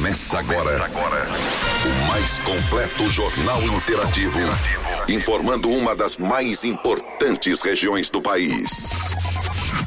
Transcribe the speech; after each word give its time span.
Começa 0.00 0.38
agora. 0.38 0.82
agora. 0.82 1.26
O 1.84 2.06
mais 2.06 2.38
completo 2.38 3.06
jornal 3.10 3.62
interativo. 3.64 4.38
Informando 5.06 5.68
uma 5.68 5.94
das 5.94 6.16
mais 6.16 6.64
importantes 6.64 7.60
regiões 7.60 8.08
do 8.08 8.22
país. 8.22 9.14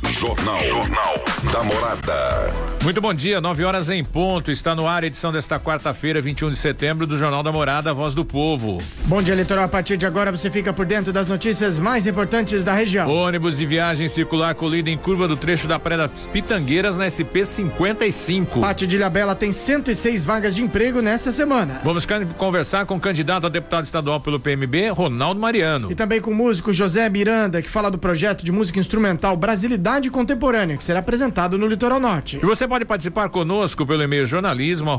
Jornal, 0.03 0.63
Jornal 0.63 1.15
da 1.51 1.63
Morada. 1.63 2.72
Muito 2.83 2.99
bom 2.99 3.13
dia, 3.13 3.39
9 3.39 3.63
horas 3.63 3.89
em 3.89 4.03
ponto. 4.03 4.51
Está 4.51 4.75
no 4.75 4.85
ar 4.85 5.03
a 5.03 5.07
edição 5.07 5.31
desta 5.31 5.57
quarta-feira, 5.57 6.21
21 6.21 6.49
de 6.49 6.57
setembro, 6.57 7.07
do 7.07 7.17
Jornal 7.17 7.41
da 7.41 7.49
Morada, 7.49 7.93
Voz 7.93 8.13
do 8.13 8.25
Povo. 8.25 8.77
Bom 9.05 9.21
dia, 9.21 9.33
eleitoral. 9.33 9.63
A 9.63 9.67
partir 9.69 9.95
de 9.95 10.05
agora 10.05 10.33
você 10.33 10.51
fica 10.51 10.73
por 10.73 10.85
dentro 10.85 11.13
das 11.13 11.29
notícias 11.29 11.77
mais 11.77 12.05
importantes 12.05 12.61
da 12.61 12.73
região. 12.73 13.09
Ônibus 13.09 13.57
de 13.57 13.65
viagem 13.65 14.09
circular 14.09 14.53
colida 14.53 14.89
em 14.89 14.97
curva 14.97 15.29
do 15.29 15.37
trecho 15.37 15.65
da 15.65 15.79
Praia 15.79 16.09
das 16.09 16.27
Pitangueiras 16.27 16.97
na 16.97 17.07
SP 17.07 17.45
55. 17.45 18.59
Pátio 18.59 18.85
de 18.85 18.97
Ilhabela 18.97 19.33
tem 19.33 19.53
106 19.53 20.25
vagas 20.25 20.53
de 20.53 20.61
emprego 20.61 21.01
nesta 21.01 21.31
semana. 21.31 21.79
Vamos 21.85 22.05
conversar 22.37 22.85
com 22.85 22.97
o 22.97 22.99
candidato 22.99 23.47
a 23.47 23.49
deputado 23.49 23.85
estadual 23.85 24.19
pelo 24.19 24.41
PMB, 24.41 24.89
Ronaldo 24.89 25.39
Mariano. 25.39 25.89
E 25.89 25.95
também 25.95 26.19
com 26.19 26.31
o 26.31 26.35
músico 26.35 26.73
José 26.73 27.07
Miranda, 27.07 27.61
que 27.61 27.69
fala 27.69 27.89
do 27.89 27.97
projeto 27.97 28.43
de 28.43 28.51
música 28.51 28.77
instrumental 28.77 29.37
Brasilidade 29.37 30.09
Contemporânea, 30.09 30.75
que 30.75 30.83
será 30.83 30.99
apresentado 30.99 31.57
no 31.57 31.65
Litoral 31.65 32.01
Norte. 32.01 32.39
E 32.43 32.45
você 32.45 32.67
pode 32.73 32.85
participar 32.85 33.29
conosco 33.29 33.85
pelo 33.85 34.01
e-mail 34.01 34.25
jornalismo 34.25 34.89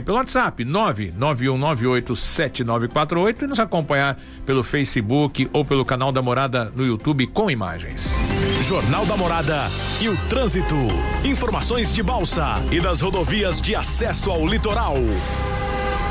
pelo 0.00 0.16
WhatsApp 0.16 0.64
991987948 0.64 3.42
e 3.42 3.46
nos 3.46 3.60
acompanhar 3.60 4.18
pelo 4.46 4.64
Facebook 4.64 5.50
ou 5.52 5.66
pelo 5.66 5.84
canal 5.84 6.10
da 6.10 6.22
Morada 6.22 6.72
no 6.74 6.86
YouTube 6.86 7.26
com 7.26 7.50
imagens. 7.50 8.16
Jornal 8.62 9.04
da 9.04 9.18
Morada 9.18 9.66
e 10.00 10.08
o 10.08 10.16
trânsito. 10.28 10.76
Informações 11.26 11.92
de 11.92 12.02
Balsa 12.02 12.54
e 12.72 12.80
das 12.80 13.02
rodovias 13.02 13.60
de 13.60 13.76
acesso 13.76 14.30
ao 14.30 14.46
litoral. 14.46 14.96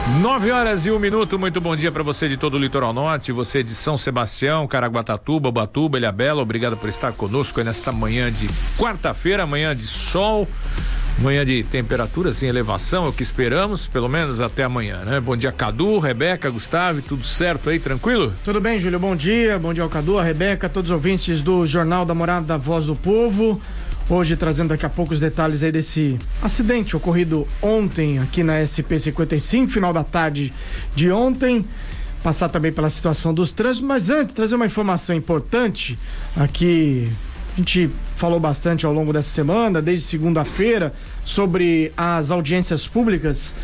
9 0.08 0.52
horas 0.52 0.86
e 0.86 0.92
um 0.92 1.00
minuto, 1.00 1.39
muito 1.39 1.59
bom 1.59 1.75
dia 1.75 1.92
para 1.92 2.03
você 2.03 2.30
de 2.30 2.38
todo 2.38 2.53
o 2.53 2.59
litoral 2.59 2.94
norte, 2.94 3.31
você 3.31 3.64
de 3.64 3.73
São 3.73 3.98
Sebastião, 3.98 4.67
Caraguatatuba, 4.67 5.52
Batuba, 5.52 5.98
Ilhabela, 5.98 6.44
obrigado 6.44 6.78
por 6.78 6.88
estar 6.88 7.11
conosco 7.11 7.59
nesta 7.64 7.92
manhã 7.92 8.31
de 8.31 8.48
quarta-feira, 8.78 9.48
manhã 9.48 9.76
de 9.76 9.81
sol, 9.88 10.48
manhã 11.17 11.44
de 11.44 11.64
temperatura 11.64 12.31
sem 12.31 12.48
elevação, 12.48 13.06
é 13.06 13.08
o 13.08 13.14
que 13.14 13.23
esperamos, 13.23 13.88
pelo 13.88 14.08
menos 14.08 14.42
até 14.42 14.64
amanhã, 14.64 14.98
né? 14.98 15.20
Bom 15.20 15.36
dia 15.36 15.52
Cadu, 15.52 15.98
Rebeca, 15.98 16.52
Gustavo, 16.52 17.02
tudo 17.02 17.23
certo 17.23 17.72
aí, 17.72 17.80
tranquilo? 17.80 18.31
Tudo 18.44 18.61
bem, 18.61 18.78
Júlio, 18.78 19.00
bom 19.00 19.16
dia, 19.16 19.58
bom 19.58 19.73
dia 19.73 19.81
ao 19.81 19.89
Cadu, 19.89 20.20
a 20.20 20.23
Rebeca, 20.23 20.70
todos 20.70 20.92
os 20.92 20.95
ouvintes 20.95 21.42
do 21.42 21.66
Jornal 21.66 22.06
da 22.06 22.14
Morada 22.14 22.45
da 22.45 22.58
Voz 22.58 22.86
do 22.86 22.95
Povo, 22.95 23.59
Hoje 24.08 24.36
trazendo 24.36 24.70
daqui 24.70 24.86
a 24.86 24.89
pouco 24.89 25.16
os 25.16 25.20
detalhes 25.20 25.64
aí 25.64 25.72
desse 25.72 26.20
acidente 26.39 26.95
ocorrido 26.95 27.48
ontem 27.59 28.20
aqui 28.20 28.44
na 28.44 28.61
SP55, 28.61 29.67
final 29.67 29.92
da 29.92 30.03
tarde 30.03 30.53
de 30.95 31.09
ontem. 31.09 31.66
Passar 32.22 32.50
também 32.50 32.72
pela 32.72 32.89
situação 32.89 33.33
dos 33.33 33.52
trânsitos, 33.52 33.88
mas 33.88 34.11
antes 34.11 34.36
trazer 34.36 34.56
uma 34.56 34.66
informação 34.67 35.16
importante 35.16 35.98
aqui. 36.38 37.09
A 37.53 37.58
gente 37.58 37.89
falou 38.16 38.39
bastante 38.39 38.86
ao 38.86 38.94
longo 38.94 39.11
dessa 39.11 39.30
semana, 39.30 39.81
desde 39.81 40.06
segunda-feira, 40.06 40.94
sobre 41.23 41.92
as 41.98 42.30
audiências 42.30 42.88
públicas 42.88 43.56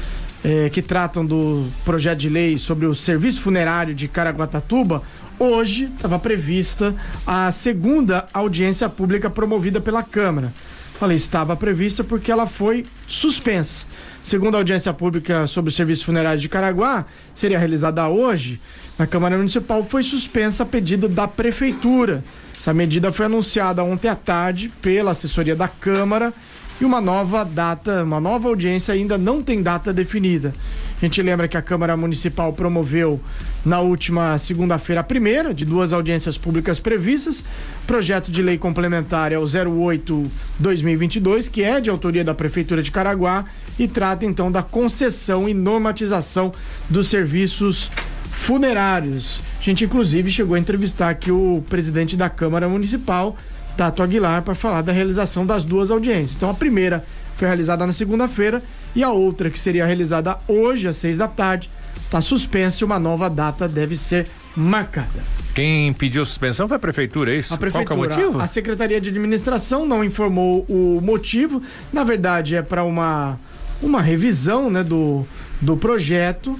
eh, 0.43 0.69
que 0.71 0.81
tratam 0.81 1.23
do 1.23 1.67
projeto 1.85 2.17
de 2.17 2.29
lei 2.29 2.57
sobre 2.57 2.87
o 2.87 2.95
serviço 2.95 3.41
funerário 3.41 3.93
de 3.93 4.07
Caraguatatuba. 4.07 5.03
Hoje 5.43 5.85
estava 5.85 6.19
prevista 6.19 6.93
a 7.25 7.51
segunda 7.51 8.27
audiência 8.31 8.87
pública 8.87 9.27
promovida 9.27 9.81
pela 9.81 10.03
Câmara. 10.03 10.53
Falei, 10.99 11.17
estava 11.17 11.55
prevista 11.55 12.03
porque 12.03 12.31
ela 12.31 12.45
foi 12.45 12.85
suspensa. 13.07 13.87
Segunda 14.21 14.59
audiência 14.59 14.93
pública 14.93 15.47
sobre 15.47 15.71
o 15.71 15.73
serviço 15.73 16.05
funerário 16.05 16.39
de 16.39 16.47
Caraguá 16.47 17.05
seria 17.33 17.57
realizada 17.57 18.07
hoje 18.07 18.61
na 18.99 19.07
Câmara 19.07 19.35
Municipal, 19.35 19.83
foi 19.83 20.03
suspensa 20.03 20.61
a 20.61 20.65
pedido 20.67 21.09
da 21.09 21.27
Prefeitura. 21.27 22.23
Essa 22.55 22.71
medida 22.71 23.11
foi 23.11 23.25
anunciada 23.25 23.83
ontem 23.83 24.09
à 24.09 24.15
tarde 24.15 24.71
pela 24.79 25.09
assessoria 25.09 25.55
da 25.55 25.67
Câmara 25.67 26.31
e 26.79 26.85
uma 26.85 27.01
nova 27.01 27.43
data, 27.43 28.03
uma 28.03 28.19
nova 28.19 28.47
audiência 28.47 28.93
ainda 28.93 29.17
não 29.17 29.41
tem 29.41 29.63
data 29.63 29.91
definida. 29.91 30.53
A 31.01 31.05
gente 31.05 31.19
lembra 31.19 31.47
que 31.47 31.57
a 31.57 31.61
Câmara 31.63 31.97
Municipal 31.97 32.53
promoveu 32.53 33.19
na 33.65 33.79
última 33.79 34.37
segunda-feira 34.37 35.01
a 35.01 35.03
primeira 35.03 35.51
de 35.51 35.65
duas 35.65 35.91
audiências 35.91 36.37
públicas 36.37 36.79
previstas, 36.79 37.43
projeto 37.87 38.31
de 38.31 38.39
lei 38.39 38.55
complementar 38.55 39.31
é 39.31 39.39
o 39.39 39.43
08-2022, 39.43 41.49
que 41.49 41.63
é 41.63 41.81
de 41.81 41.89
autoria 41.89 42.23
da 42.23 42.35
Prefeitura 42.35 42.83
de 42.83 42.91
Caraguá 42.91 43.45
e 43.79 43.87
trata 43.87 44.27
então 44.27 44.51
da 44.51 44.61
concessão 44.61 45.49
e 45.49 45.55
normatização 45.55 46.51
dos 46.87 47.09
serviços 47.09 47.89
funerários. 48.29 49.41
A 49.59 49.63
gente 49.63 49.83
inclusive 49.83 50.29
chegou 50.29 50.55
a 50.55 50.59
entrevistar 50.59 51.09
aqui 51.09 51.31
o 51.31 51.63
presidente 51.67 52.15
da 52.15 52.29
Câmara 52.29 52.69
Municipal, 52.69 53.35
Tato 53.75 54.03
Aguilar, 54.03 54.43
para 54.43 54.53
falar 54.53 54.83
da 54.83 54.91
realização 54.91 55.47
das 55.47 55.65
duas 55.65 55.89
audiências. 55.89 56.35
Então 56.35 56.51
a 56.51 56.53
primeira 56.53 57.03
foi 57.37 57.47
realizada 57.47 57.87
na 57.87 57.91
segunda-feira 57.91 58.61
e 58.95 59.03
a 59.03 59.11
outra, 59.11 59.49
que 59.49 59.59
seria 59.59 59.85
realizada 59.85 60.37
hoje, 60.47 60.87
às 60.87 60.97
seis 60.97 61.17
da 61.17 61.27
tarde, 61.27 61.69
está 61.95 62.21
suspensa 62.21 62.83
e 62.83 62.85
uma 62.85 62.99
nova 62.99 63.29
data 63.29 63.67
deve 63.67 63.95
ser 63.97 64.27
marcada. 64.55 65.21
Quem 65.53 65.91
pediu 65.93 66.25
suspensão 66.25 66.67
foi 66.67 66.77
a 66.77 66.79
prefeitura, 66.79 67.33
é 67.33 67.37
isso? 67.37 67.53
A 67.53 67.57
prefeitura. 67.57 67.95
Qual 67.95 68.05
é 68.05 68.07
o 68.07 68.09
motivo? 68.09 68.41
A 68.41 68.47
Secretaria 68.47 69.01
de 69.01 69.09
Administração 69.09 69.85
não 69.85 70.03
informou 70.03 70.65
o 70.69 70.99
motivo. 71.01 71.61
Na 71.91 72.03
verdade, 72.03 72.55
é 72.55 72.61
para 72.61 72.83
uma, 72.83 73.37
uma 73.81 74.01
revisão 74.01 74.69
né, 74.69 74.83
do, 74.83 75.25
do 75.59 75.75
projeto 75.75 76.57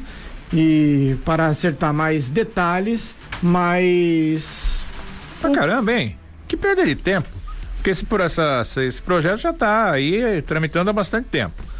e 0.53 1.15
para 1.23 1.47
acertar 1.47 1.93
mais 1.93 2.29
detalhes, 2.29 3.15
mas. 3.41 4.85
Ah, 5.41 5.49
caramba, 5.49 5.93
hein? 5.93 6.17
Que 6.47 6.57
perda 6.57 6.85
de 6.85 6.95
tempo. 6.95 7.29
Porque 7.77 7.89
esse, 7.89 8.05
por 8.05 8.19
essa, 8.19 8.61
esse 8.85 9.01
projeto 9.01 9.39
já 9.39 9.51
está 9.51 9.89
aí 9.89 10.41
tramitando 10.41 10.89
há 10.89 10.93
bastante 10.93 11.27
tempo. 11.29 11.70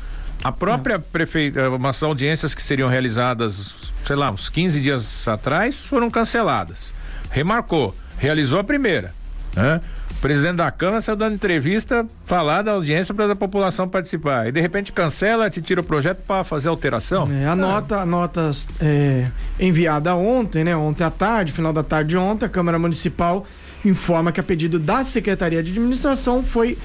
A 0.44 0.52
própria 0.52 0.98
prefeitura, 0.98 1.70
umas 1.70 2.02
audiências 2.02 2.54
que 2.56 2.64
seriam 2.64 2.90
realizadas, 2.90 3.74
sei 4.06 4.16
lá, 4.16 4.32
uns 4.32 4.50
15 4.50 4.80
dias 4.80 5.28
atrás, 5.28 5.86
foram 5.86 6.10
canceladas. 6.10 6.94
Remarcou, 7.30 7.96
realizou 8.18 8.60
a 8.60 8.64
primeira. 8.64 9.14
Né? 9.56 9.80
O 10.12 10.22
presidente 10.22 10.58
da 10.58 10.70
Câmara 10.70 11.02
saiu 11.02 11.16
dando 11.16 11.34
entrevista, 11.34 12.06
falar 12.26 12.62
da 12.62 12.72
audiência 12.72 13.14
para 13.14 13.32
a 13.32 13.36
população 13.36 13.88
participar. 13.88 14.48
E 14.48 14.52
de 14.52 14.62
repente 14.62 14.92
cancela, 14.92 15.50
te 15.50 15.62
tira 15.62 15.82
o 15.82 15.84
projeto 15.84 16.20
para 16.28 16.44
fazer 16.44 16.70
alteração. 16.70 17.28
É, 17.32 17.48
a 17.48 17.56
nota, 17.56 17.98
a 17.98 18.06
nota 18.06 18.52
é, 18.82 19.28
enviada 19.60 20.16
ontem, 20.16 20.64
né? 20.64 20.76
Ontem 20.76 21.04
à 21.04 21.10
tarde, 21.10 21.52
final 21.52 21.74
da 21.74 21.84
tarde 21.84 22.12
de 22.12 22.18
ontem, 22.18 22.46
a 22.46 22.50
Câmara 22.50 22.78
Municipal 22.78 23.46
informa 23.84 24.32
que 24.32 24.40
a 24.40 24.44
pedido 24.44 24.80
da 24.80 25.04
Secretaria 25.04 25.64
de 25.64 25.72
Administração 25.72 26.44
foi 26.44 26.78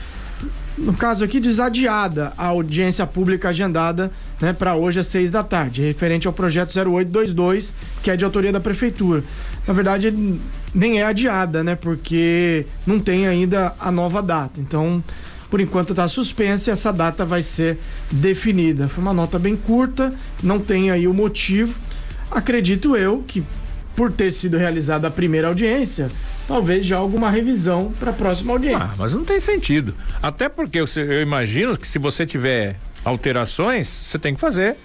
no 0.78 0.92
caso 0.92 1.24
aqui, 1.24 1.40
desadiada 1.40 2.32
a 2.36 2.46
audiência 2.46 3.06
pública 3.06 3.48
agendada 3.48 4.10
né, 4.40 4.52
para 4.52 4.74
hoje 4.74 5.00
às 5.00 5.06
seis 5.06 5.30
da 5.30 5.42
tarde, 5.42 5.82
referente 5.82 6.26
ao 6.26 6.32
projeto 6.32 6.76
0822, 6.76 7.72
que 8.02 8.10
é 8.10 8.16
de 8.16 8.24
autoria 8.24 8.52
da 8.52 8.60
Prefeitura. 8.60 9.24
Na 9.66 9.72
verdade, 9.72 10.14
nem 10.74 11.00
é 11.00 11.04
adiada, 11.04 11.64
né? 11.64 11.74
Porque 11.74 12.66
não 12.86 13.00
tem 13.00 13.26
ainda 13.26 13.74
a 13.80 13.90
nova 13.90 14.22
data. 14.22 14.60
Então, 14.60 15.02
por 15.50 15.60
enquanto 15.60 15.90
está 15.90 16.06
suspensa 16.06 16.70
e 16.70 16.72
essa 16.72 16.92
data 16.92 17.24
vai 17.24 17.42
ser 17.42 17.78
definida. 18.10 18.88
Foi 18.88 19.02
uma 19.02 19.14
nota 19.14 19.38
bem 19.38 19.56
curta, 19.56 20.12
não 20.42 20.60
tem 20.60 20.90
aí 20.90 21.08
o 21.08 21.14
motivo. 21.14 21.74
Acredito 22.30 22.96
eu 22.96 23.24
que 23.26 23.42
por 23.96 24.12
ter 24.12 24.30
sido 24.30 24.58
realizada 24.58 25.08
a 25.08 25.10
primeira 25.10 25.48
audiência, 25.48 26.10
talvez 26.46 26.86
já 26.86 26.96
alguma 26.96 27.30
revisão 27.30 27.92
para 27.98 28.10
a 28.10 28.14
próxima 28.14 28.52
audiência. 28.52 28.84
Ah, 28.84 28.94
mas 28.98 29.14
não 29.14 29.24
tem 29.24 29.40
sentido. 29.40 29.94
Até 30.22 30.48
porque 30.48 30.78
eu, 30.78 30.86
eu 30.96 31.22
imagino 31.22 31.76
que 31.76 31.86
se 31.86 31.98
você 31.98 32.24
tiver 32.24 32.76
alterações, 33.04 33.86
você 33.88 34.18
tem 34.18 34.34
que 34.34 34.40
fazer 34.40 34.76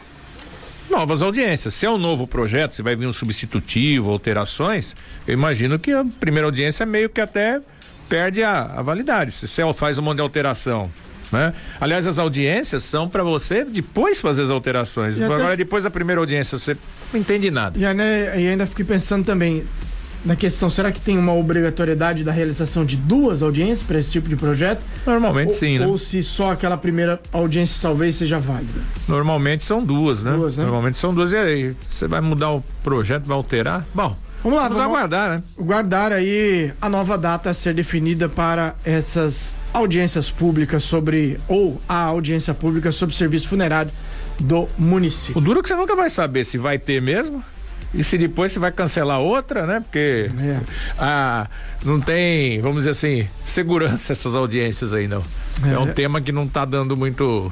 novas 0.90 1.22
audiências. 1.22 1.74
Se 1.74 1.86
é 1.86 1.90
um 1.90 1.98
novo 1.98 2.28
projeto, 2.28 2.75
se 2.75 2.81
vai 2.81 2.96
vir 2.96 3.08
um 3.08 3.13
substitutivo, 3.13 4.12
alterações, 4.12 4.96
eu 5.28 5.34
imagino 5.34 5.80
que 5.80 5.92
a 5.92 6.06
primeira 6.19 6.48
audiência 6.48 6.86
meio 6.86 7.10
que 7.10 7.22
até 7.22 7.62
perde 8.10 8.44
a, 8.44 8.64
a 8.64 8.81
validade. 8.81 9.31
Se 9.31 9.48
você 9.48 9.74
faz 9.74 9.98
um 9.98 10.02
monte 10.02 10.18
de 10.18 10.22
alteração, 10.22 10.92
né? 11.31 11.54
Aliás, 11.80 12.06
as 12.06 12.19
audiências 12.19 12.84
são 12.84 13.07
para 13.07 13.24
você 13.24 13.64
depois 13.64 14.19
fazer 14.19 14.44
as 14.44 14.50
alterações. 14.50 15.19
Agora, 15.22 15.48
até... 15.48 15.57
depois 15.57 15.86
da 15.86 15.90
primeira 15.90 16.19
audiência, 16.19 16.60
você 16.60 16.75
não 17.14 17.22
entende 17.22 17.50
nada. 17.50 17.80
E, 17.80 17.94
né, 17.94 18.40
e 18.42 18.48
ainda 18.50 18.66
fiquei 18.66 18.84
pensando 18.84 19.24
também, 19.25 19.64
na 20.23 20.35
questão, 20.35 20.69
será 20.69 20.91
que 20.91 21.00
tem 21.00 21.18
uma 21.18 21.33
obrigatoriedade 21.33 22.23
da 22.23 22.31
realização 22.31 22.85
de 22.85 22.95
duas 22.95 23.41
audiências 23.41 23.81
para 23.81 24.00
esse 24.00 24.12
tipo 24.12 24.29
de 24.29 24.35
projeto? 24.35 24.85
Normalmente 25.06 25.50
ou, 25.50 25.53
sim, 25.53 25.79
né? 25.79 25.88
Ou 25.88 25.97
se 25.97 26.21
só 26.23 26.51
aquela 26.51 26.77
primeira 26.77 27.19
audiência 27.31 27.79
talvez 27.81 28.15
seja 28.15 28.39
válida? 28.39 28.79
Normalmente 29.07 29.63
são 29.63 29.83
duas, 29.83 30.23
né? 30.23 30.33
Duas, 30.33 30.57
né? 30.57 30.63
Normalmente 30.63 30.97
são 30.97 31.13
duas. 31.13 31.33
E 31.33 31.38
aí, 31.38 31.75
você 31.88 32.07
vai 32.07 32.21
mudar 32.21 32.51
o 32.51 32.63
projeto, 32.83 33.25
vai 33.25 33.35
alterar? 33.35 33.85
Bom, 33.94 34.15
Vamos 34.44 34.57
lá, 34.57 34.63
vamos, 34.63 34.77
vamos 34.79 34.95
aguardar, 34.95 35.29
né? 35.29 35.44
Guardar 35.56 36.12
aí 36.12 36.73
a 36.81 36.89
nova 36.89 37.15
data 37.15 37.51
a 37.51 37.53
ser 37.53 37.75
definida 37.75 38.27
para 38.27 38.73
essas 38.83 39.56
audiências 39.71 40.31
públicas 40.31 40.81
sobre, 40.81 41.39
ou 41.47 41.79
a 41.88 42.06
audiência 42.06 42.51
pública 42.51 42.91
sobre 42.91 43.15
serviço 43.15 43.47
funerário 43.47 43.91
do 44.39 44.68
município. 44.77 45.38
O 45.38 45.41
duro 45.41 45.59
é 45.59 45.62
que 45.62 45.68
você 45.68 45.75
nunca 45.75 45.95
vai 45.95 46.09
saber 46.09 46.44
se 46.44 46.57
vai 46.57 46.79
ter 46.79 47.00
mesmo. 47.00 47.44
E 47.94 48.04
se 48.04 48.18
depois 48.18 48.52
você 48.52 48.60
vai 48.60 48.72
cancelar 48.72 49.20
outra, 49.20 49.66
né? 49.68 49.80
Porque 49.82 50.30
É. 50.42 50.60
ah, 50.98 51.48
não 51.84 52.00
tem, 52.00 52.62
vamos 52.62 52.80
dizer 52.86 52.92
assim, 52.92 53.28
segurança 53.44 54.14
essas 54.14 54.34
audiências 54.34 54.94
aí, 54.94 55.08
não. 55.08 55.24
É, 55.66 55.74
É. 55.74 55.78
um 55.80 55.88
tema 55.94 56.22
que 56.22 56.32
não 56.32 56.48
tá 56.48 56.64
dando 56.64 56.96
muito. 56.96 57.52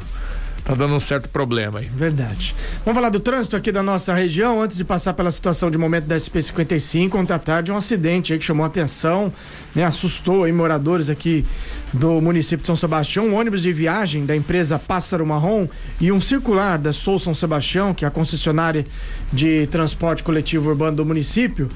Tá 0.64 0.76
dando 0.76 0.94
um 0.94 1.00
certo 1.00 1.28
problema 1.30 1.80
aí. 1.80 1.86
Verdade. 1.88 2.56
Vamos 2.86 3.00
falar 3.00 3.10
do 3.10 3.20
trânsito 3.20 3.56
aqui 3.56 3.72
da 3.72 3.82
nossa 3.82 4.14
região, 4.14 4.62
antes 4.62 4.78
de 4.78 4.84
passar 4.84 5.14
pela 5.14 5.32
situação 5.32 5.72
de 5.72 5.78
momento 5.78 6.06
da 6.06 6.16
SP-55, 6.16 7.16
ontem 7.16 7.34
à 7.34 7.40
tarde 7.40 7.72
um 7.72 7.78
acidente 7.78 8.34
aí 8.34 8.40
que 8.40 8.46
chamou 8.46 8.64
a 8.64 8.68
atenção, 8.68 9.34
né, 9.74 9.84
assustou 9.84 10.44
aí 10.44 10.52
moradores 10.52 11.10
aqui 11.10 11.46
do 11.92 12.22
município 12.22 12.62
de 12.62 12.68
São 12.68 12.76
Sebastião, 12.76 13.28
um 13.28 13.36
ônibus 13.36 13.62
de 13.62 13.74
viagem 13.74 14.26
da 14.26 14.36
empresa 14.36 14.78
Pássaro 14.78 15.26
Marrom 15.26 15.68
e 16.00 16.12
um 16.12 16.22
circular 16.22 16.78
da 16.78 16.94
Sou 16.94 17.18
São 17.18 17.34
Sebastião, 17.34 17.94
que 17.94 18.06
é 18.06 18.08
a 18.08 18.12
concessionária 18.12 18.86
de 19.34 19.68
transporte 19.68 20.24
coletivo 20.24 20.70
urbano 20.70 20.98
do 20.98 21.06
município, 21.06 21.68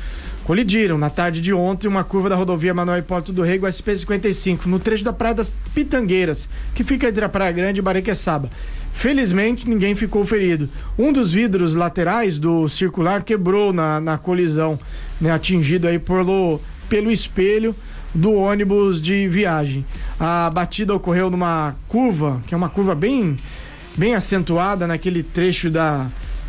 colidiram 0.44 0.98
na 0.98 1.10
tarde 1.10 1.42
de 1.42 1.54
ontem 1.54 1.88
uma 1.88 2.04
curva 2.04 2.30
da 2.30 2.36
rodovia 2.36 2.74
Manuel 2.74 3.00
Hipólito 3.00 3.32
do 3.32 3.42
Rei, 3.44 3.58
o 3.58 3.62
SP-55, 3.62 4.66
no 4.66 4.80
trecho 4.80 5.04
da 5.04 5.14
Praia 5.14 5.36
das 5.36 5.54
Pitangueiras, 5.74 6.50
que 6.76 6.84
fica 6.84 7.08
entre 7.08 7.24
a 7.24 7.30
Praia 7.30 7.52
Grande 7.52 7.80
e 7.80 7.84
Bariqueçaba. 7.84 8.50
Felizmente, 8.94 9.68
ninguém 9.68 9.96
ficou 9.96 10.24
ferido. 10.26 10.70
Um 10.98 11.12
dos 11.12 11.32
vidros 11.32 11.74
laterais 11.74 12.38
do 12.38 12.68
circular 12.70 13.24
quebrou 13.24 13.74
na, 13.74 14.00
na 14.00 14.18
colisão, 14.18 14.78
né, 15.20 15.32
atingido 15.32 15.88
aí 15.88 15.98
pelo, 15.98 16.60
pelo 16.88 17.12
espelho 17.12 17.76
do 18.14 18.34
ônibus 18.34 19.02
de 19.02 19.28
viagem. 19.28 19.86
A 20.20 20.50
batida 20.50 20.94
ocorreu 20.94 21.30
numa 21.30 21.76
curva, 21.88 22.42
que 22.46 22.54
é 22.54 22.58
uma 22.58 22.70
curva 22.70 22.94
bem, 22.94 23.38
bem 23.98 24.14
acentuada 24.14 24.86
naquele 24.86 25.24
trecho 25.24 25.72
da, 25.72 26.08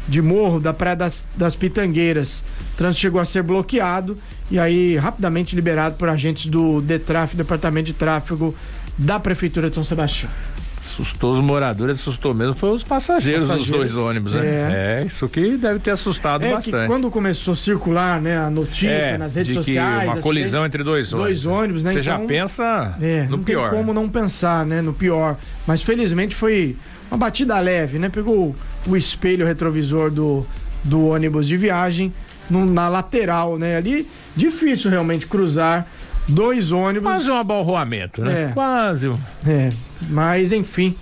de 0.09 0.21
morro 0.23 0.61
da 0.61 0.73
Praia 0.73 0.97
das, 0.97 1.27
das 1.37 1.57
Pitangueiras. 1.57 2.45
O 2.75 2.77
trânsito 2.77 3.01
chegou 3.01 3.21
a 3.21 3.25
ser 3.25 3.43
bloqueado 3.43 4.17
e 4.51 4.59
aí 4.59 4.97
rapidamente 4.97 5.55
liberado 5.57 5.97
por 5.97 6.09
agentes 6.09 6.47
do 6.47 6.81
DETRAF, 6.83 7.37
Departamento 7.37 7.87
de 7.87 7.93
Tráfego 7.95 8.55
da 8.99 9.19
Prefeitura 9.19 9.69
de 9.69 9.75
São 9.75 9.85
Sebastião. 9.85 10.31
Assustou 10.79 11.33
os 11.33 11.41
moradores, 11.41 11.99
assustou 11.99 12.35
mesmo, 12.35 12.53
foi 12.55 12.69
os 12.71 12.83
passageiros, 12.85 13.45
dos 13.49 13.51
Passageiros. 13.51 13.93
dois 13.95 13.97
ônibus, 13.97 14.35
né? 14.35 14.45
É. 14.45 15.01
É, 15.03 15.07
isso 15.07 15.27
que 15.31 15.57
deve 15.57 15.79
ter 15.79 15.93
assustado 15.93 16.45
É 16.45 16.49
que 16.49 16.55
bastante. 16.57 16.87
quando 16.87 17.11
começou 17.11 17.55
a 17.55 17.57
circular, 17.57 18.21
né, 18.21 18.37
a 18.37 18.51
notícia 18.51 18.89
é, 18.91 19.17
nas 19.19 19.35
redes 19.35 19.55
de 19.55 19.59
que 19.61 19.65
sociais, 19.65 20.05
uma 20.13 20.19
colisão 20.21 20.67
entre 20.67 20.85
dois 20.85 21.11
ônibus. 21.15 21.43
dois 21.43 21.47
ônibus, 21.47 21.85
né? 21.85 21.93
Você 21.93 22.03
já 22.03 22.17
Então, 22.17 22.27
pensa 22.27 22.95
É, 23.01 23.23
no 23.25 23.39
não 23.39 23.43
pior. 23.43 23.71
tem 23.71 23.79
como 23.79 23.95
não 23.95 24.09
pensar, 24.11 24.67
né, 24.67 24.83
no 24.83 24.93
pior. 24.93 25.39
Mas 25.67 25.83
felizmente 25.83 26.35
foi 26.37 26.77
uma 27.15 27.27
batida 27.27 27.59
leve, 27.61 27.99
né? 27.99 28.09
Pegou 28.09 28.55
o 28.87 28.97
espelho 28.97 29.47
retrovisor 29.47 30.11
do, 30.11 30.47
do 30.83 31.07
ônibus 31.09 31.47
de 31.47 31.57
viagem 31.57 32.13
no- 32.51 32.67
na 32.67 32.89
lateral, 32.89 33.59
né? 33.59 33.77
Ali 33.77 34.07
difícil 34.37 34.91
realmente 34.91 35.27
cruzar 35.27 35.87
dois 36.29 36.73
ônibus. 36.73 37.09
Quase 37.11 37.31
um 37.31 37.37
abalroamento, 37.37 38.23
né? 38.23 38.51
É. 38.51 38.53
Quase. 38.53 39.11
É, 39.47 39.71
mas 40.09 40.53
enfim, 40.53 40.95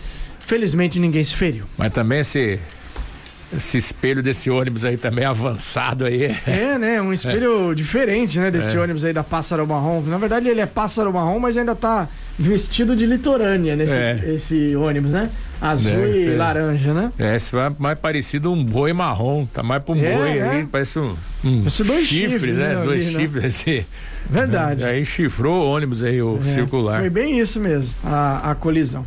felizmente 0.46 0.98
ninguém 0.98 1.24
se 1.24 1.34
feriu. 1.34 1.64
Mas 1.78 1.92
também 1.92 2.20
esse, 2.20 2.58
esse 3.56 3.78
espelho 3.78 4.22
desse 4.22 4.50
ônibus 4.50 4.84
aí 4.84 4.96
também 4.96 5.24
avançado 5.24 6.04
aí. 6.04 6.24
É, 6.46 6.78
né? 6.78 7.00
Um 7.02 7.12
espelho 7.14 7.74
diferente, 7.74 8.38
né? 8.38 8.50
Desse 8.50 8.76
ônibus 8.76 9.04
aí 9.04 9.12
da 9.12 9.22
Pássaro 9.24 9.66
Marrom. 9.66 10.02
Na 10.02 10.18
verdade, 10.18 10.48
ele 10.48 10.60
é 10.60 10.66
Pássaro 10.66 11.12
Marrom, 11.12 11.38
mas 11.38 11.56
ainda 11.56 11.74
tá 11.74 12.08
vestido 12.38 12.96
de 12.96 13.06
litorânea 13.06 13.76
nesse 13.76 13.92
É. 13.92 14.18
esse 14.34 14.74
ônibus, 14.76 15.12
né? 15.12 15.28
Azul 15.60 15.92
Deve 15.92 16.10
e 16.10 16.22
ser. 16.24 16.36
laranja, 16.36 16.92
né? 16.92 17.10
É, 17.18 17.36
esse 17.36 17.54
vai 17.54 17.70
mais 17.78 17.98
parecido 17.98 18.50
um 18.52 18.64
boi 18.64 18.92
marrom, 18.92 19.46
tá 19.46 19.62
mais 19.62 19.82
pra 19.82 19.94
um 19.94 19.98
É, 20.04 20.16
boi 20.16 20.34
né? 20.40 20.50
aí, 20.50 20.66
parece 20.66 20.98
um, 20.98 21.14
um 21.44 21.58
Parece 21.60 21.84
dois 21.84 22.06
chifre, 22.06 22.50
né? 22.52 22.74
né, 22.74 22.82
dois 22.84 23.06
né? 23.12 23.20
chifres, 23.20 23.44
esse, 23.44 23.86
Verdade. 24.28 24.82
aí 24.84 25.04
chifrou 25.04 25.62
o 25.64 25.70
ônibus 25.70 26.02
aí, 26.02 26.20
o 26.20 26.38
É, 26.42 26.46
circular. 26.46 26.98
Foi 26.98 27.10
bem 27.10 27.38
isso 27.38 27.60
mesmo, 27.60 27.90
a, 28.04 28.50
a 28.50 28.54
colisão. 28.56 29.06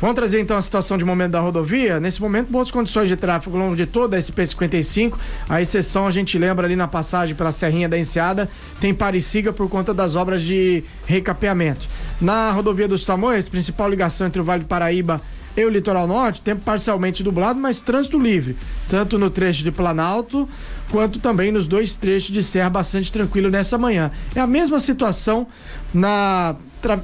Vamos 0.00 0.16
trazer 0.16 0.40
então 0.40 0.56
a 0.56 0.60
situação 0.62 0.98
de 0.98 1.04
momento 1.04 1.32
da 1.32 1.40
rodovia. 1.40 1.98
Nesse 1.98 2.20
momento, 2.20 2.50
boas 2.50 2.70
condições 2.70 3.08
de 3.08 3.16
tráfego 3.16 3.56
ao 3.56 3.62
longo 3.62 3.76
de 3.76 3.86
toda 3.86 4.16
a 4.16 4.20
SP-55. 4.20 5.14
A 5.48 5.62
exceção, 5.62 6.06
a 6.06 6.10
gente 6.10 6.36
lembra 6.36 6.66
ali 6.66 6.76
na 6.76 6.86
passagem 6.86 7.34
pela 7.34 7.52
Serrinha 7.52 7.88
da 7.88 7.96
Enseada, 7.98 8.48
tem 8.80 8.92
Parisiga 8.92 9.50
por 9.50 9.66
conta 9.70 9.94
das 9.94 10.14
obras 10.14 10.42
de 10.42 10.82
recapeamento. 11.06 11.86
Na 12.20 12.50
rodovia 12.52 12.88
dos 12.88 13.04
Tamoios, 13.04 13.48
principal 13.48 13.88
ligação 13.88 14.26
entre 14.26 14.40
o 14.40 14.44
Vale 14.44 14.62
do 14.62 14.66
Paraíba 14.66 15.20
e 15.56 15.64
o 15.64 15.68
Litoral 15.68 16.06
Norte, 16.06 16.40
tempo 16.40 16.62
parcialmente 16.64 17.22
dublado, 17.22 17.60
mas 17.60 17.80
trânsito 17.80 18.18
livre, 18.18 18.56
tanto 18.88 19.18
no 19.18 19.30
trecho 19.30 19.62
de 19.62 19.70
Planalto 19.70 20.48
quanto 20.90 21.18
também 21.18 21.50
nos 21.50 21.66
dois 21.66 21.96
trechos 21.96 22.32
de 22.32 22.42
serra 22.42 22.70
bastante 22.70 23.10
tranquilo 23.10 23.50
nessa 23.50 23.78
manhã. 23.78 24.10
É 24.34 24.40
a 24.40 24.46
mesma 24.46 24.78
situação 24.80 25.46
na, 25.92 26.56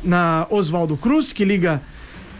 na 0.04 0.46
Oswaldo 0.50 0.96
Cruz, 0.96 1.32
que 1.32 1.44
liga 1.44 1.80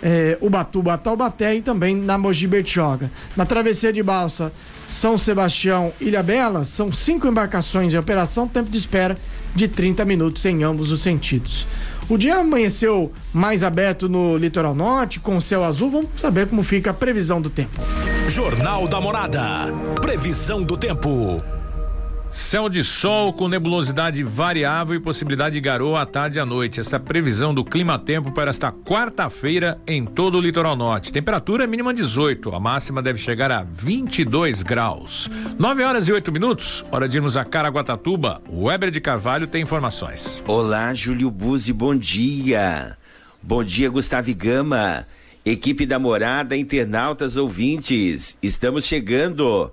é, 0.02 0.38
Ubatuba 0.40 0.94
a 0.94 0.98
Taubaté 0.98 1.56
e 1.56 1.62
também 1.62 1.94
na 1.94 2.16
Mogi 2.16 2.46
Bertioga. 2.46 3.10
Na 3.36 3.44
travessia 3.44 3.92
de 3.92 4.02
balsa 4.02 4.52
São 4.86 5.18
Sebastião 5.18 5.92
Ilha 6.00 6.22
Bela, 6.22 6.64
são 6.64 6.92
cinco 6.92 7.26
embarcações 7.26 7.92
em 7.92 7.98
operação, 7.98 8.48
tempo 8.48 8.70
de 8.70 8.78
espera 8.78 9.16
de 9.54 9.68
30 9.68 10.04
minutos 10.04 10.44
em 10.44 10.62
ambos 10.62 10.90
os 10.90 11.02
sentidos. 11.02 11.66
O 12.10 12.18
dia 12.18 12.38
amanheceu 12.38 13.12
mais 13.32 13.62
aberto 13.62 14.08
no 14.08 14.36
litoral 14.36 14.74
norte, 14.74 15.20
com 15.20 15.40
céu 15.40 15.62
azul. 15.64 15.90
Vamos 15.90 16.20
saber 16.20 16.48
como 16.48 16.64
fica 16.64 16.90
a 16.90 16.94
previsão 16.94 17.40
do 17.40 17.48
tempo. 17.48 17.80
Jornal 18.28 18.88
da 18.88 19.00
Morada. 19.00 19.42
Previsão 20.02 20.60
do 20.60 20.76
tempo. 20.76 21.40
Céu 22.32 22.68
de 22.68 22.84
sol 22.84 23.32
com 23.32 23.48
nebulosidade 23.48 24.22
variável 24.22 24.94
e 24.94 25.00
possibilidade 25.00 25.54
de 25.54 25.60
garoa 25.60 26.02
à 26.02 26.06
tarde 26.06 26.38
e 26.38 26.40
à 26.40 26.46
noite. 26.46 26.78
Essa 26.78 26.94
é 26.94 26.98
a 26.98 27.00
previsão 27.00 27.52
do 27.52 27.64
clima-tempo 27.64 28.30
para 28.30 28.50
esta 28.50 28.70
quarta-feira 28.70 29.80
em 29.84 30.04
todo 30.04 30.38
o 30.38 30.40
litoral 30.40 30.76
norte. 30.76 31.12
Temperatura 31.12 31.66
mínima 31.66 31.92
18, 31.92 32.54
a 32.54 32.60
máxima 32.60 33.02
deve 33.02 33.18
chegar 33.18 33.50
a 33.50 33.64
22 33.64 34.62
graus. 34.62 35.28
9 35.58 35.82
horas 35.82 36.06
e 36.06 36.12
8 36.12 36.30
minutos, 36.30 36.84
hora 36.92 37.08
de 37.08 37.16
irmos 37.16 37.36
a 37.36 37.44
Caraguatatuba. 37.44 38.40
Weber 38.48 38.92
de 38.92 39.00
Carvalho 39.00 39.48
tem 39.48 39.62
informações. 39.62 40.40
Olá, 40.46 40.94
Júlio 40.94 41.32
Buzzi, 41.32 41.72
bom 41.72 41.96
dia. 41.96 42.96
Bom 43.42 43.64
dia, 43.64 43.90
Gustavo 43.90 44.32
Gama. 44.36 45.04
Equipe 45.44 45.84
da 45.84 45.98
Morada, 45.98 46.56
internautas 46.56 47.36
ouvintes. 47.36 48.38
Estamos 48.40 48.84
chegando 48.84 49.72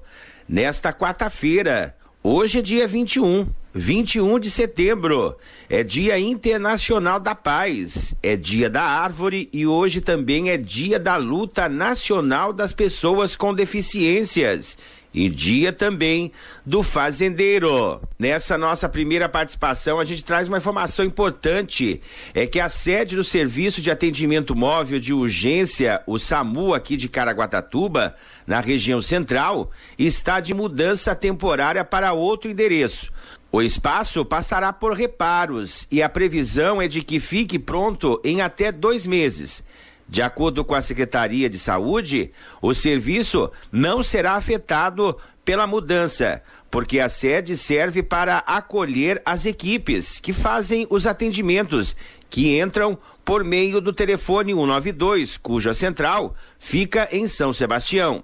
nesta 0.50 0.92
quarta-feira. 0.92 1.97
Hoje 2.24 2.60
é 2.60 2.62
dia 2.62 2.88
21, 2.88 3.48
21 3.74 4.40
de 4.40 4.50
setembro. 4.50 5.38
É 5.70 5.84
Dia 5.84 6.20
Internacional 6.20 7.20
da 7.20 7.36
Paz, 7.36 8.16
é 8.22 8.36
Dia 8.36 8.70
da 8.70 8.82
Árvore 8.82 9.50
e 9.54 9.68
hoje 9.68 10.02
também 10.02 10.50
é 10.50 10.58
Dia 10.58 11.00
da 11.00 11.16
Luta 11.16 11.70
Nacional 11.70 12.52
das 12.52 12.74
Pessoas 12.74 13.36
com 13.36 13.54
Deficiências 13.54 14.78
e 15.14 15.30
dia 15.30 15.74
também 15.74 16.32
do 16.66 16.84
fazendeiro. 16.84 18.02
Nessa 18.20 18.58
nossa 18.58 18.88
primeira 18.90 19.28
participação, 19.28 20.00
a 20.00 20.06
gente 20.06 20.24
traz 20.24 20.48
uma 20.48 20.58
informação 20.58 21.06
importante: 21.06 22.02
é 22.34 22.46
que 22.46 22.60
a 22.60 22.70
sede 22.70 23.16
do 23.16 23.24
Serviço 23.24 23.82
de 23.82 23.92
Atendimento 23.92 24.56
Móvel 24.56 25.00
de 25.00 25.14
Urgência, 25.14 26.02
o 26.06 26.20
SAMU 26.20 26.74
aqui 26.74 26.98
de 26.98 27.10
Caraguatatuba, 27.10 28.16
na 28.46 28.60
região 28.60 29.02
central, 29.02 29.72
está 29.98 30.40
de 30.40 30.54
mudança 30.54 31.16
temporária 31.16 31.84
para 31.84 32.14
outro 32.14 32.50
endereço. 32.50 33.12
O 33.50 33.62
espaço 33.62 34.26
passará 34.26 34.74
por 34.74 34.94
reparos 34.94 35.88
e 35.90 36.04
a 36.04 36.10
previsão 36.10 36.82
é 36.82 36.88
de 36.88 37.02
que 37.02 37.20
fique 37.20 37.58
pronto 37.58 38.22
em 38.24 38.42
até 38.42 38.72
dois 38.72 39.06
meses. 39.06 39.64
De 40.10 40.22
acordo 40.22 40.64
com 40.64 40.74
a 40.74 40.82
Secretaria 40.82 41.50
de 41.50 41.60
Saúde, 41.60 42.32
o 42.62 42.74
serviço 42.74 43.52
não 43.72 44.02
será 44.02 44.34
afetado 44.34 45.18
pela 45.44 45.68
mudança, 45.68 46.42
porque 46.72 47.00
a 47.00 47.10
sede 47.10 47.58
serve 47.58 48.02
para 48.02 48.40
acolher 48.40 49.22
as 49.26 49.46
equipes 49.46 50.20
que 50.20 50.34
fazem 50.34 50.88
os 50.90 51.06
atendimentos, 51.06 51.96
que 52.30 52.60
entram 52.60 52.98
por 53.24 53.44
meio 53.44 53.82
do 53.82 53.92
telefone 53.92 54.54
192, 54.54 55.38
cuja 55.38 55.74
central 55.74 56.36
fica 56.58 57.10
em 57.12 57.28
São 57.28 57.52
Sebastião. 57.52 58.24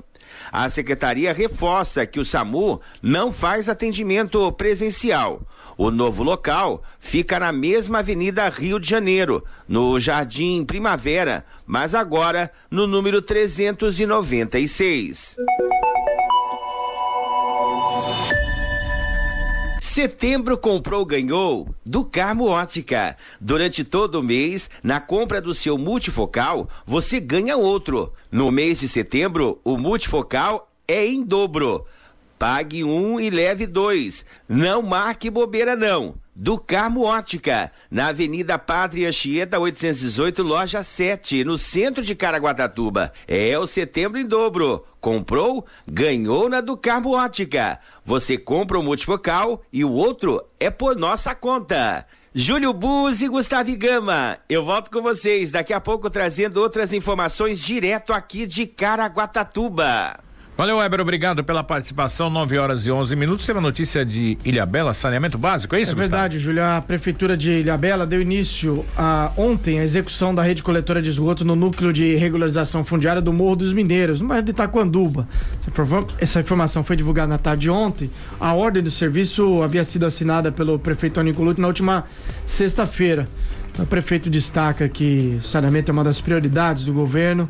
A 0.52 0.70
secretaria 0.70 1.34
reforça 1.34 2.06
que 2.06 2.20
o 2.20 2.26
SAMU 2.26 2.80
não 3.02 3.32
faz 3.32 3.70
atendimento 3.70 4.52
presencial. 4.52 5.42
O 5.78 5.90
novo 5.90 6.24
local 6.24 6.84
fica 7.00 7.40
na 7.40 7.52
mesma 7.52 8.00
Avenida 8.00 8.50
Rio 8.50 8.80
de 8.80 8.90
Janeiro, 8.90 9.44
no 9.68 10.00
Jardim 10.00 10.64
Primavera, 10.64 11.44
mas 11.66 11.96
agora 11.96 12.52
no 12.70 12.86
número 12.86 13.20
396. 13.22 15.38
Setembro 19.86 20.58
comprou 20.58 21.06
ganhou 21.06 21.68
do 21.86 22.06
Carmo 22.06 22.46
Ótica. 22.46 23.18
Durante 23.40 23.84
todo 23.84 24.16
o 24.16 24.24
mês, 24.24 24.70
na 24.82 25.02
compra 25.02 25.42
do 25.42 25.54
seu 25.54 25.78
multifocal, 25.78 26.70
você 26.86 27.20
ganha 27.20 27.58
outro. 27.58 28.14
No 28.32 28.50
mês 28.50 28.80
de 28.80 28.88
setembro, 28.88 29.60
o 29.62 29.78
multifocal 29.78 30.72
é 30.88 31.06
em 31.06 31.22
dobro. 31.22 31.86
Pague 32.40 32.82
um 32.82 33.20
e 33.20 33.30
leve 33.30 33.68
dois. 33.68 34.26
Não 34.48 34.82
marque 34.82 35.30
bobeira 35.30 35.76
não. 35.76 36.16
Do 36.36 36.58
Carmo 36.58 37.04
Ótica, 37.04 37.72
na 37.92 38.08
Avenida 38.08 38.58
Pátria 38.58 39.12
Chieta 39.12 39.60
818, 39.60 40.42
loja 40.42 40.82
7, 40.82 41.44
no 41.44 41.60
centro 41.60 42.02
de 42.02 42.16
Caraguatatuba. 42.16 43.14
É 43.28 43.58
o 43.60 43.68
setembro 43.68 44.20
em 44.20 44.26
dobro. 44.26 44.84
Comprou? 45.00 45.64
Ganhou 45.88 46.50
na 46.50 46.60
do 46.60 46.76
Carmo 46.76 47.12
Ótica. 47.16 47.80
Você 48.04 48.36
compra 48.36 48.80
o 48.80 48.84
multifocal 48.84 49.62
e 49.72 49.86
o 49.86 49.92
outro 49.92 50.44
é 50.60 50.72
por 50.72 50.96
nossa 50.96 51.36
conta. 51.36 52.04
Júlio 52.34 52.74
Buz 52.74 53.22
e 53.22 53.28
Gustavo 53.28 53.78
Gama. 53.78 54.40
Eu 54.50 54.66
volto 54.66 54.90
com 54.90 55.04
vocês 55.04 55.52
daqui 55.52 55.72
a 55.72 55.80
pouco 55.80 56.10
trazendo 56.10 56.58
outras 56.58 56.92
informações 56.94 57.60
direto 57.60 58.12
aqui 58.12 58.48
de 58.48 58.66
Caraguatatuba. 58.66 60.18
Valeu, 60.56 60.78
Weber, 60.78 61.02
obrigado 61.02 61.44
pela 61.44 61.64
participação. 61.64 62.30
9 62.30 62.60
horas 62.60 62.86
e 62.86 62.92
11 62.92 63.16
minutos. 63.16 63.44
Tem 63.44 63.56
uma 63.56 63.62
notícia 63.62 64.06
de 64.06 64.38
Ilhabela, 64.46 64.94
saneamento 64.94 65.36
básico, 65.36 65.76
é 65.76 65.82
isso, 65.82 65.94
É 65.94 65.96
verdade, 65.96 66.38
Júlio. 66.38 66.64
A 66.64 66.80
Prefeitura 66.80 67.36
de 67.36 67.62
Ilhabela 67.62 68.06
deu 68.06 68.22
início 68.22 68.86
a, 68.96 69.32
ontem 69.36 69.80
à 69.80 69.84
execução 69.84 70.34
da 70.34 70.44
rede 70.44 70.62
coletora 70.62 71.02
de 71.02 71.10
esgoto 71.10 71.44
no 71.44 71.56
núcleo 71.56 71.92
de 71.92 72.14
regularização 72.16 72.86
fundiária 72.86 73.20
do 73.20 73.34
Morro 73.34 73.56
dos 73.56 73.74
Mineiros, 73.74 74.22
no 74.22 74.28
bairro 74.28 74.44
de 74.44 74.52
Itaquanduba. 74.52 75.28
Essa 76.20 76.42
informação 76.42 76.84
foi 76.84 76.96
divulgada 76.96 77.30
na 77.30 77.40
tarde 77.40 77.64
de 77.64 77.70
ontem. 77.72 78.12
A 78.40 78.54
ordem 78.54 78.84
do 78.84 78.92
serviço 78.92 79.64
havia 79.64 79.84
sido 79.84 80.06
assinada 80.06 80.52
pelo 80.52 80.78
prefeito 80.78 81.20
Colucci 81.34 81.62
na 81.62 81.68
última 81.68 82.04
sexta-feira. 82.46 83.28
O 83.80 83.88
prefeito 83.88 84.30
destaca 84.30 84.88
que 84.88 85.38
o 85.40 85.42
saneamento 85.42 85.90
é 85.90 85.94
uma 85.94 86.04
das 86.04 86.22
prioridades 86.22 86.86
do 86.86 86.94
governo 86.94 87.50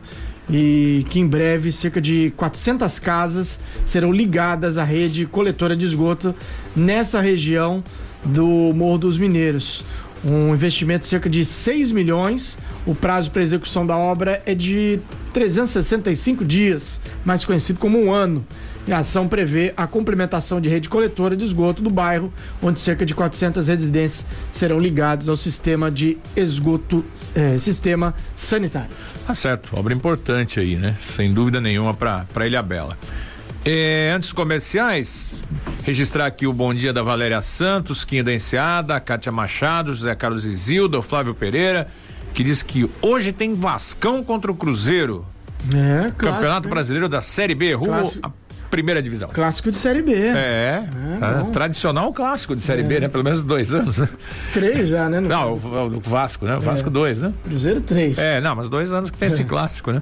e 0.49 1.05
que 1.09 1.19
em 1.19 1.27
breve 1.27 1.71
cerca 1.71 2.01
de 2.01 2.33
400 2.35 2.99
casas 2.99 3.59
serão 3.85 4.11
ligadas 4.11 4.77
à 4.77 4.83
rede 4.83 5.25
coletora 5.25 5.75
de 5.75 5.85
esgoto 5.85 6.35
nessa 6.75 7.21
região 7.21 7.83
do 8.23 8.73
Morro 8.73 8.97
dos 8.97 9.17
Mineiros. 9.17 9.83
Um 10.25 10.53
investimento 10.53 11.03
de 11.03 11.07
cerca 11.07 11.29
de 11.29 11.43
6 11.43 11.91
milhões. 11.91 12.57
O 12.85 12.95
prazo 12.95 13.29
para 13.31 13.41
execução 13.41 13.85
da 13.85 13.97
obra 13.97 14.41
é 14.45 14.55
de 14.55 14.99
365 15.33 16.45
dias, 16.45 17.01
mais 17.25 17.43
conhecido 17.43 17.79
como 17.79 18.01
um 18.01 18.11
ano. 18.11 18.45
A 18.91 18.97
ação 18.97 19.27
prevê 19.27 19.73
a 19.77 19.87
complementação 19.87 20.59
de 20.59 20.67
rede 20.67 20.89
coletora 20.89 21.37
de 21.37 21.45
esgoto 21.45 21.81
do 21.81 21.89
bairro, 21.89 22.33
onde 22.61 22.79
cerca 22.79 23.05
de 23.05 23.15
400 23.15 23.67
residências 23.67 24.27
serão 24.51 24.77
ligadas 24.77 25.29
ao 25.29 25.37
sistema 25.37 25.89
de 25.89 26.17
esgoto, 26.35 27.05
eh, 27.33 27.57
sistema 27.57 28.13
sanitário. 28.35 28.89
Tá 29.25 29.33
certo, 29.33 29.69
obra 29.73 29.93
importante 29.93 30.59
aí, 30.59 30.75
né? 30.75 30.97
Sem 30.99 31.31
dúvida 31.31 31.61
nenhuma 31.61 31.93
para 31.93 32.45
Ilha 32.45 32.61
Bela. 32.61 32.97
É, 33.65 34.11
antes 34.13 34.27
dos 34.27 34.33
comerciais, 34.33 35.39
registrar 35.83 36.25
aqui 36.25 36.45
o 36.45 36.51
bom 36.51 36.73
dia 36.73 36.91
da 36.91 37.01
Valéria 37.01 37.41
Santos, 37.41 38.03
Quinha 38.03 38.21
da 38.21 38.33
Enseada, 38.33 38.99
Kátia 38.99 39.31
Machado, 39.31 39.93
José 39.93 40.13
Carlos 40.15 40.45
Isilda, 40.45 41.01
Flávio 41.01 41.33
Pereira, 41.33 41.87
que 42.33 42.43
diz 42.43 42.61
que 42.61 42.89
hoje 43.01 43.31
tem 43.31 43.55
Vascão 43.55 44.21
contra 44.21 44.51
o 44.51 44.55
Cruzeiro. 44.55 45.25
É, 45.73 45.99
clássico, 45.99 46.17
Campeonato 46.17 46.67
hein? 46.67 46.73
Brasileiro 46.73 47.07
da 47.07 47.21
Série 47.21 47.55
B, 47.55 47.73
rumo 47.73 47.93
Clássico. 47.93 48.27
à 48.27 48.29
primeira 48.73 49.03
divisão. 49.03 49.29
Clássico 49.31 49.69
de 49.69 49.77
Série 49.77 50.01
B. 50.01 50.11
É, 50.15 50.83
bom. 51.39 51.51
tradicional 51.51 52.11
clássico 52.11 52.55
de 52.55 52.61
Série 52.63 52.81
B, 52.81 53.01
né? 53.01 53.07
Pelo 53.07 53.23
menos 53.23 53.43
dois 53.43 53.71
anos, 53.71 53.99
né? 53.99 54.09
Três 54.51 54.89
já, 54.89 55.07
né? 55.07 55.19
No 55.19 55.29
Não, 55.29 55.51
o, 55.53 55.97
o 55.97 55.99
Vasco, 55.99 56.43
né? 56.47 56.57
O 56.57 56.59
Vasco 56.59 56.89
dois, 56.89 57.19
né? 57.19 57.31
Cruzeiro, 57.43 57.81
três. 57.81 58.17
É, 58.17 58.41
não, 58.41 58.55
mas 58.55 58.69
dois 58.69 58.91
anos 58.91 59.11
que 59.11 59.17
tem 59.17 59.27
esse 59.27 59.43
clássico, 59.43 59.91
né? 59.91 60.01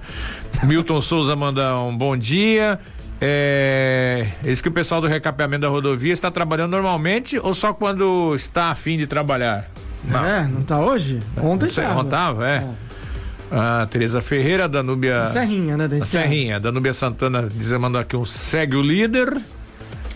Milton 0.64 1.02
Souza 1.02 1.36
manda 1.36 1.78
um 1.80 1.98
bom 1.98 2.16
dia. 2.16 2.80
É, 3.20 4.30
diz 4.42 4.62
que 4.62 4.70
o 4.70 4.72
pessoal 4.72 5.02
do 5.02 5.08
recapeamento 5.08 5.64
da 5.64 5.68
rodovia 5.68 6.14
está 6.14 6.32
trabalhando 6.32 6.72
normalmente 6.72 7.38
ou 7.38 7.54
só 7.54 7.74
quando 7.74 8.34
está 8.36 8.72
afim 8.72 8.98
de 8.98 9.06
trabalhar? 9.06 9.70
Não, 10.06 10.26
É, 10.26 10.48
não 10.48 10.62
tá 10.62 10.80
hoje? 10.80 11.20
Ontem 11.38 11.66
não 11.66 11.72
sei, 11.72 11.84
tava. 11.84 12.00
ontem 12.00 12.10
tava, 12.10 12.48
é. 12.50 12.66
A 13.52 13.86
Tereza 13.86 14.22
Ferreira, 14.22 14.68
Danúbia. 14.70 15.28
Serrinha, 15.28 15.76
né? 15.76 15.88
Da. 15.88 16.00
Serrinha, 16.02 16.60
Danúbia 16.60 16.94
Santana 16.94 17.50
diz, 17.54 17.72
mandou 17.74 18.00
aqui 18.00 18.16
um 18.16 18.26
segue 18.26 18.76
o 18.78 18.82
líder. 18.82 19.42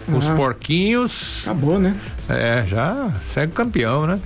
Os 0.07 0.29
Ah. 0.29 0.35
porquinhos. 0.35 1.41
Acabou, 1.43 1.79
né? 1.79 1.95
É, 2.29 2.63
já 2.65 3.11
segue 3.21 3.51
o 3.51 3.55
campeão, 3.55 4.05
né? 4.07 4.19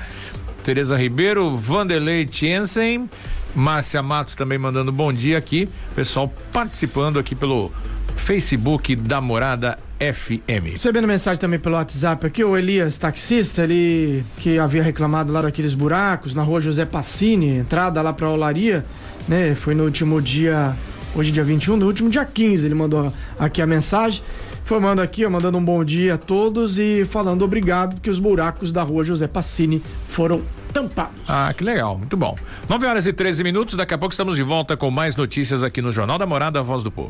Tereza 0.63 0.95
Ribeiro, 0.97 1.55
Vanderlei 1.55 2.25
Tiensen, 2.25 3.09
Márcia 3.55 4.03
Matos 4.03 4.35
também 4.35 4.57
mandando 4.59 4.91
bom 4.91 5.11
dia 5.11 5.37
aqui. 5.37 5.67
Pessoal 5.95 6.31
participando 6.51 7.17
aqui 7.17 7.33
pelo 7.33 7.71
Facebook 8.15 8.95
da 8.95 9.19
Morada 9.21 9.79
FM. 9.99 10.71
Recebendo 10.71 11.07
mensagem 11.07 11.39
também 11.39 11.59
pelo 11.59 11.75
WhatsApp 11.75 12.25
aqui, 12.25 12.43
o 12.43 12.57
Elias, 12.57 12.97
taxista, 12.97 13.63
ele 13.63 14.23
que 14.37 14.57
havia 14.57 14.81
reclamado 14.81 15.31
lá 15.31 15.41
daqueles 15.41 15.73
buracos 15.73 16.33
na 16.33 16.41
rua 16.41 16.61
José 16.61 16.85
Passini, 16.85 17.57
entrada 17.57 18.01
lá 18.01 18.13
pra 18.13 18.29
Olaria, 18.29 18.85
né? 19.27 19.53
Foi 19.55 19.75
no 19.75 19.83
último 19.83 20.21
dia, 20.21 20.75
hoje 21.13 21.31
dia 21.31 21.43
21, 21.43 21.75
no 21.77 21.85
último 21.85 22.09
dia 22.09 22.25
15, 22.25 22.65
ele 22.65 22.75
mandou 22.75 23.11
aqui 23.37 23.61
a 23.61 23.67
mensagem. 23.67 24.23
Informando 24.63 25.01
aqui, 25.01 25.25
ó, 25.25 25.29
mandando 25.31 25.57
um 25.57 25.65
bom 25.65 25.83
dia 25.83 26.13
a 26.13 26.17
todos 26.17 26.77
e 26.77 27.03
falando 27.09 27.43
obrigado 27.43 27.95
porque 27.95 28.09
os 28.09 28.19
buracos 28.19 28.71
da 28.71 28.83
rua 28.83 29.03
José 29.03 29.27
Passini 29.27 29.81
foram 30.07 30.43
tampados. 30.71 31.15
Ah, 31.27 31.51
que 31.57 31.63
legal, 31.63 31.97
muito 31.97 32.15
bom. 32.15 32.35
9 32.69 32.85
horas 32.85 33.07
e 33.07 33.11
13 33.11 33.43
minutos, 33.43 33.75
daqui 33.75 33.95
a 33.95 33.97
pouco 33.97 34.13
estamos 34.13 34.35
de 34.35 34.43
volta 34.43 34.77
com 34.77 34.91
mais 34.91 35.15
notícias 35.15 35.63
aqui 35.63 35.81
no 35.81 35.91
Jornal 35.91 36.19
da 36.19 36.25
Morada, 36.27 36.59
a 36.59 36.61
Voz 36.61 36.83
do 36.83 36.91
Povo. 36.91 37.09